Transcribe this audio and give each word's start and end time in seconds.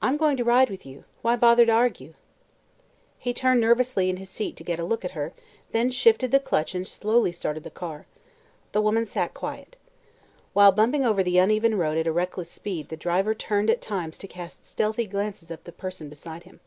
"I'm 0.00 0.16
going 0.16 0.36
to 0.36 0.44
ride 0.44 0.70
with 0.70 0.86
you. 0.86 1.02
Why 1.22 1.34
bother 1.34 1.66
to 1.66 1.72
argue?" 1.72 2.14
He 3.18 3.34
turned 3.34 3.60
nervously 3.60 4.08
in 4.08 4.16
his 4.18 4.30
seat 4.30 4.54
to 4.58 4.62
get 4.62 4.78
a 4.78 4.84
look 4.84 5.04
at 5.04 5.10
her, 5.10 5.32
then 5.72 5.90
shifted 5.90 6.30
the 6.30 6.38
clutch 6.38 6.72
and 6.72 6.86
slowly 6.86 7.32
started 7.32 7.64
the 7.64 7.70
car. 7.72 8.06
The 8.70 8.80
woman 8.80 9.06
sat 9.06 9.34
quiet. 9.34 9.74
While 10.52 10.70
bumping 10.70 11.04
over 11.04 11.24
the 11.24 11.38
uneven 11.38 11.76
road 11.76 11.98
at 11.98 12.06
a 12.06 12.12
reckless 12.12 12.48
speed 12.48 12.90
the 12.90 12.96
driver 12.96 13.34
turned 13.34 13.70
at 13.70 13.80
times 13.82 14.18
to 14.18 14.28
cast 14.28 14.64
stealthy 14.64 15.08
glances 15.08 15.50
at 15.50 15.64
the 15.64 15.72
person 15.72 16.08
beside 16.08 16.44
him. 16.44 16.60